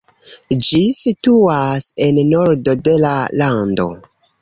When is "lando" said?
3.45-3.91